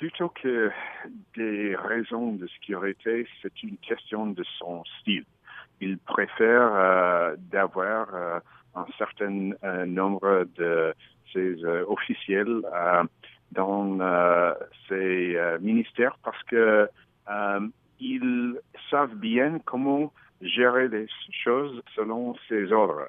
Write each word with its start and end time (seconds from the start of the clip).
plutôt 0.00 0.30
que 0.30 0.70
des 1.36 1.76
raisons 1.76 2.32
de 2.32 2.46
sécurité, 2.46 3.26
c'est 3.42 3.62
une 3.62 3.76
question 3.76 4.28
de 4.28 4.42
son 4.58 4.82
style. 4.98 5.26
Il 5.82 5.98
préfère 5.98 6.70
euh, 6.72 7.36
d'avoir 7.52 8.14
euh, 8.14 8.38
un 8.74 8.86
certain 8.96 9.50
euh, 9.62 9.84
nombre 9.84 10.46
de 10.56 10.94
ses 11.34 11.62
officiels 11.86 12.62
dans 13.52 13.98
ses 14.88 15.38
ministères 15.60 16.16
parce 16.24 16.42
que 16.44 16.88
ils 18.00 18.58
savent 18.90 19.14
bien 19.14 19.60
comment 19.64 20.12
gérer 20.40 20.88
les 20.88 21.06
choses 21.44 21.80
selon 21.94 22.34
ses 22.48 22.72
ordres. 22.72 23.06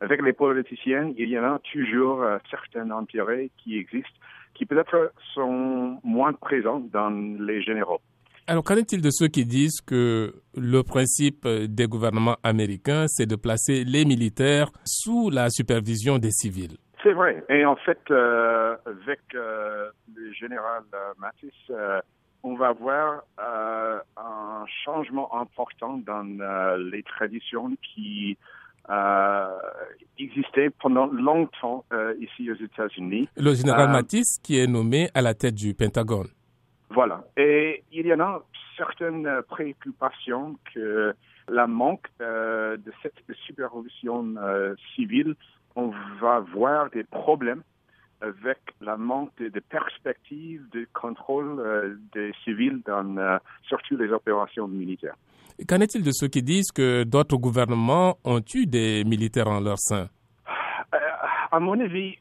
Avec 0.00 0.22
les 0.22 0.32
politiciens, 0.32 1.12
il 1.16 1.28
y 1.28 1.38
en 1.38 1.44
a 1.44 1.58
toujours 1.72 2.24
certains 2.50 2.90
intérêts 2.90 3.50
qui 3.58 3.76
existent 3.76 4.18
qui 4.54 4.66
peut-être 4.66 5.12
sont 5.34 5.98
moins 6.04 6.32
présents 6.32 6.80
dans 6.92 7.10
les 7.10 7.62
généraux. 7.62 8.00
Alors, 8.46 8.64
qu'en 8.64 8.76
est-il 8.76 9.00
de 9.00 9.10
ceux 9.10 9.28
qui 9.28 9.44
disent 9.46 9.80
que 9.80 10.34
le 10.56 10.82
principe 10.82 11.46
des 11.46 11.86
gouvernements 11.86 12.36
américains, 12.42 13.06
c'est 13.06 13.26
de 13.26 13.36
placer 13.36 13.84
les 13.84 14.04
militaires 14.04 14.70
sous 14.84 15.30
la 15.30 15.50
supervision 15.50 16.18
des 16.18 16.30
civils? 16.30 16.76
C'est 17.02 17.12
vrai. 17.12 17.44
Et 17.48 17.64
en 17.64 17.76
fait, 17.76 18.00
euh, 18.10 18.76
avec 18.84 19.20
euh, 19.34 19.90
le 20.14 20.32
général 20.32 20.82
euh, 20.94 21.12
Mattis, 21.18 21.52
on 22.42 22.56
va 22.56 22.72
voir 22.72 23.22
un 23.38 24.64
changement 24.84 25.34
important 25.40 25.98
dans 25.98 26.26
les 26.76 27.02
traditions 27.02 27.70
qui 27.82 28.36
euh, 28.36 28.59
existait 30.18 30.70
pendant 30.70 31.06
longtemps 31.06 31.84
euh, 31.92 32.14
ici 32.20 32.50
aux 32.50 32.56
États-Unis. 32.56 33.28
Le 33.36 33.54
général 33.54 33.88
euh, 33.88 33.92
Mattis 33.92 34.38
qui 34.42 34.58
est 34.58 34.66
nommé 34.66 35.08
à 35.14 35.22
la 35.22 35.34
tête 35.34 35.54
du 35.54 35.74
Pentagone. 35.74 36.28
Voilà. 36.90 37.24
Et 37.36 37.84
il 37.92 38.06
y 38.06 38.12
en 38.12 38.20
a 38.20 38.42
certaines 38.76 39.28
préoccupations 39.48 40.56
que 40.74 41.14
la 41.48 41.66
manque 41.66 42.06
de 42.18 42.92
cette 43.02 43.14
supervision 43.46 44.34
civile, 44.94 45.34
on 45.76 45.92
va 46.20 46.40
voir 46.40 46.90
des 46.90 47.04
problèmes 47.04 47.62
avec 48.20 48.58
la 48.80 48.96
manque 48.96 49.36
de, 49.38 49.60
perspectives 49.60 50.64
de 50.72 50.86
contrôle 50.92 51.98
des 52.12 52.32
civils 52.44 52.80
dans 52.86 53.38
surtout 53.62 53.96
les 53.96 54.10
opérations 54.10 54.66
militaires. 54.66 55.16
Qu'en 55.68 55.80
est-il 55.80 56.02
de 56.02 56.10
ceux 56.10 56.28
qui 56.28 56.42
disent 56.42 56.72
que 56.72 57.04
d'autres 57.04 57.36
gouvernements 57.36 58.16
ont 58.24 58.40
eu 58.54 58.66
des 58.66 59.04
militaires 59.04 59.48
en 59.48 59.60
leur 59.60 59.78
sein? 59.78 60.08
Euh, 60.94 60.98
À 61.50 61.60
mon 61.60 61.78
avis, 61.80 62.16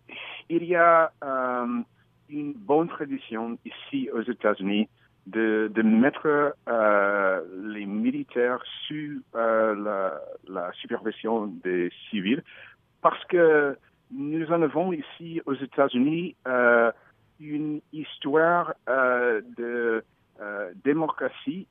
il 0.49 0.63
y 0.65 0.75
a 0.75 1.11
euh, 1.23 1.81
une 2.29 2.53
bonne 2.53 2.89
tradition 2.89 3.57
ici 3.63 4.09
aux 4.11 4.21
États-Unis 4.21 4.89
de, 5.27 5.71
mettre 5.83 6.53
euh, 6.67 7.41
les 7.63 7.85
militaires 7.85 8.59
sous 8.87 9.21
la, 9.33 10.19
la, 10.47 10.71
supervision 10.81 11.47
des 11.63 11.91
civils 12.09 12.43
parce 13.01 13.23
que 13.25 13.77
nous 14.11 14.47
en 14.51 14.61
avons 14.63 14.91
ici 14.91 15.39
aux 15.45 15.53
États-Unis 15.53 16.35
une 17.39 17.79
histoire 17.93 18.73
de 18.87 20.03
démocratie 20.83 21.67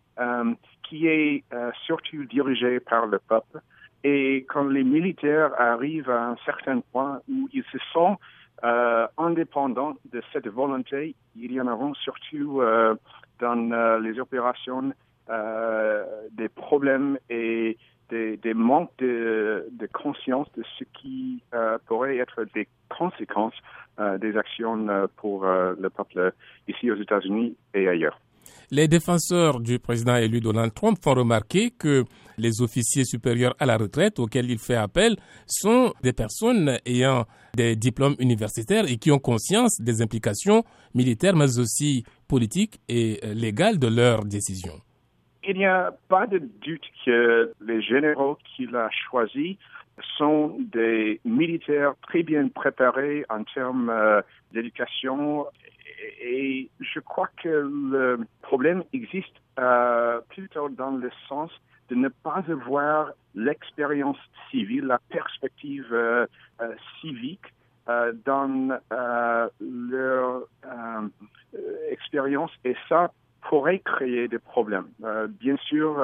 qui 0.88 1.06
est 1.08 1.37
euh, 2.18 2.24
surtout 2.24 2.24
dirigé 2.24 2.80
par 2.80 3.06
le 3.06 3.18
peuple. 3.18 3.60
Et 4.04 4.46
quand 4.48 4.64
les 4.68 4.84
militaires 4.84 5.52
arrivent 5.58 6.10
à 6.10 6.28
un 6.28 6.36
certain 6.44 6.80
point 6.92 7.20
où 7.28 7.48
ils 7.52 7.64
se 7.72 7.78
sentent 7.92 8.18
euh, 8.64 9.06
indépendants 9.16 9.94
de 10.12 10.22
cette 10.32 10.48
volonté, 10.48 11.14
il 11.36 11.52
y 11.52 11.60
en 11.60 11.66
aura 11.66 11.92
surtout 12.02 12.60
euh, 12.60 12.94
dans 13.40 13.98
les 14.00 14.18
opérations 14.18 14.92
des 16.32 16.48
problèmes 16.48 17.18
et 17.28 17.76
des, 18.08 18.54
manques 18.54 18.90
de, 18.98 19.68
conscience 19.92 20.50
de 20.56 20.64
ce 20.78 20.84
qui 20.84 21.42
pourrait 21.86 22.16
être 22.16 22.46
des 22.54 22.66
conséquences 22.88 23.54
des 24.20 24.38
actions 24.38 24.86
pour 25.16 25.44
le 25.44 25.88
peuple 25.90 26.32
ici 26.66 26.90
aux 26.90 26.96
États-Unis 26.96 27.54
et 27.74 27.88
ailleurs. 27.88 28.18
Les 28.70 28.86
défenseurs 28.86 29.60
du 29.60 29.78
président 29.78 30.16
élu 30.16 30.40
Donald 30.40 30.74
Trump 30.74 30.98
font 31.02 31.14
remarquer 31.14 31.70
que 31.70 32.04
les 32.36 32.60
officiers 32.60 33.04
supérieurs 33.04 33.54
à 33.58 33.64
la 33.64 33.78
retraite 33.78 34.18
auxquels 34.18 34.50
il 34.50 34.58
fait 34.58 34.74
appel 34.74 35.16
sont 35.46 35.94
des 36.02 36.12
personnes 36.12 36.78
ayant 36.84 37.24
des 37.54 37.76
diplômes 37.76 38.14
universitaires 38.18 38.84
et 38.86 38.98
qui 38.98 39.10
ont 39.10 39.18
conscience 39.18 39.80
des 39.80 40.02
implications 40.02 40.64
militaires 40.94 41.34
mais 41.34 41.58
aussi 41.58 42.04
politiques 42.28 42.78
et 42.90 43.20
légales 43.34 43.78
de 43.78 43.88
leurs 43.88 44.26
décisions. 44.26 44.82
Il 45.44 45.56
n'y 45.56 45.64
a 45.64 45.94
pas 46.08 46.26
de 46.26 46.38
doute 46.38 46.84
que 47.06 47.54
les 47.64 47.80
généraux 47.80 48.36
qu'il 48.44 48.76
a 48.76 48.90
choisis 48.90 49.56
sont 50.18 50.58
des 50.58 51.20
militaires 51.24 51.94
très 52.02 52.22
bien 52.22 52.48
préparés 52.48 53.24
en 53.30 53.44
termes 53.44 53.88
euh, 53.88 54.20
d'éducation 54.52 55.46
et 56.20 56.70
je 56.80 57.00
crois 57.00 57.28
que 57.42 57.48
le 57.48 58.20
problème 58.42 58.84
existe 58.92 59.34
euh, 59.58 60.20
plutôt 60.28 60.68
dans 60.68 60.92
le 60.92 61.10
sens 61.28 61.50
de 61.88 61.94
ne 61.94 62.08
pas 62.08 62.44
avoir 62.48 63.12
l'expérience 63.34 64.18
civile, 64.50 64.84
la 64.86 65.00
perspective 65.08 65.86
euh, 65.92 66.26
euh, 66.60 66.74
civique 67.00 67.52
dans 68.26 68.78
leur 69.60 70.42
expérience 71.90 72.50
et 72.62 72.76
ça 72.86 73.10
pourrait 73.48 73.78
créer 73.78 74.28
des 74.28 74.38
problèmes. 74.38 74.88
bien 75.40 75.56
sûr, 75.56 75.96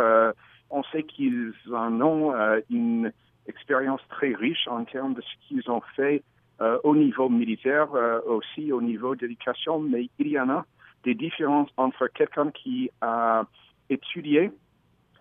on 0.70 0.82
sait 0.84 1.02
qu'ils 1.02 1.52
en 1.70 2.00
ont 2.00 2.32
une 2.70 3.12
expérience 3.46 4.00
très 4.08 4.32
riche 4.32 4.66
en 4.66 4.84
termes 4.84 5.12
de 5.12 5.20
ce 5.20 5.46
qu'ils 5.46 5.70
ont 5.70 5.82
fait 5.94 6.22
euh, 6.60 6.78
au 6.84 6.94
niveau 6.94 7.28
militaire, 7.28 7.88
euh, 7.94 8.20
aussi 8.26 8.70
au 8.70 8.80
niveau 8.80 9.16
d'éducation, 9.16 9.80
mais 9.80 10.08
il 10.20 10.28
y 10.28 10.38
en 10.38 10.48
a 10.50 10.64
des 11.02 11.14
différences 11.14 11.68
entre 11.76 12.06
quelqu'un 12.06 12.50
qui 12.52 12.90
a 13.00 13.44
étudié 13.90 14.52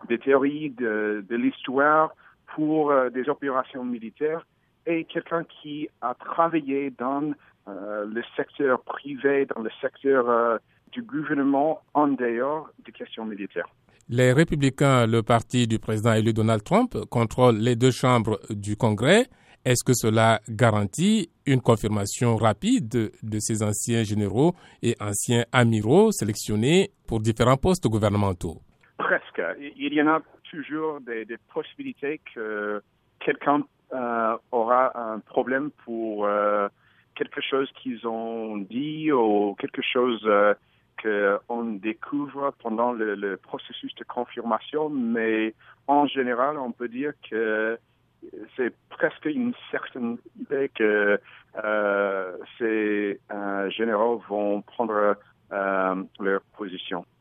des 0.08 0.20
théories 0.20 0.70
de, 0.70 1.26
l'histoire 1.32 2.14
pour 2.56 2.92
euh, 2.92 3.10
des 3.10 3.28
opérations 3.30 3.84
militaires 3.84 4.46
et 4.86 5.06
quelqu'un 5.06 5.44
qui 5.46 5.90
a 6.02 6.14
travaillé 6.14 6.92
dans 6.92 7.34
le 7.66 8.22
secteur 8.36 8.82
privé, 8.82 9.48
dans 9.56 9.62
le 9.62 9.70
secteur 9.80 10.60
du 10.92 11.02
gouvernement 11.02 11.80
en 11.94 12.10
dehors 12.10 12.70
des 12.86 12.92
questions 12.92 13.26
militaires. 13.26 13.68
Les 14.10 14.34
républicains, 14.34 15.08
le 15.08 15.24
parti 15.24 15.66
du 15.66 15.80
président 15.80 16.14
élu 16.14 16.34
Donald 16.34 16.62
Trump, 16.64 16.98
contrôlent 17.10 17.58
les 17.58 17.78
deux 17.78 17.92
chambres 17.92 18.38
du 18.50 18.76
Congrès. 18.76 19.28
Est-ce 19.66 19.85
que 19.85 19.94
cela 19.94 20.41
garantit 20.50 21.29
une 21.46 21.62
confirmation 21.62 22.35
rapide 22.35 22.90
de, 23.24 23.40
ces 23.40 23.63
anciens 23.63 24.03
généraux 24.03 24.56
et 24.81 24.94
anciens 25.00 25.46
amiraux 25.53 26.12
sélectionnés 26.12 26.91
pour 27.07 27.22
différents 27.22 27.56
postes 27.56 27.88
gouvernementaux? 27.88 28.57
Presque. 28.97 29.41
Il 29.78 29.94
y 29.94 30.02
en 30.02 30.07
a 30.07 30.22
toujours 30.52 31.00
des, 31.00 31.25
possibilités 31.53 32.19
que 32.35 32.81
quelqu'un 33.22 33.63
euh, 33.94 34.38
aura 34.52 34.91
un 35.00 35.19
problème 35.19 35.72
pour 35.85 36.25
euh, 36.25 36.68
quelque 37.16 37.40
chose 37.40 37.72
qu'ils 37.81 38.06
ont 38.06 38.57
dit 38.57 39.13
ou 39.13 39.56
quelque 39.57 39.81
chose 39.81 40.22
euh, 40.25 40.53
qu'on 41.47 41.63
découvre 41.75 42.53
pendant 42.62 42.91
le, 42.91 43.16
le, 43.16 43.38
processus 43.38 43.96
de 43.96 44.03
confirmation, 44.03 44.90
mais 44.90 45.53
en 45.88 46.06
général, 46.06 46.57
on 46.57 46.73
peut 46.73 46.90
dire 46.90 47.13
que 47.29 47.78
c'est 48.56 48.73
presque 48.89 49.25
une 49.25 49.53
certaine 49.72 50.17
idée 50.39 50.69
que 50.73 51.19
euh, 51.63 52.38
ces 52.57 53.19
euh, 53.31 53.69
généraux 53.69 54.22
vont 54.28 54.61
prendre 54.61 55.16
euh, 55.51 55.95
leur 56.19 56.41
position. 56.57 57.05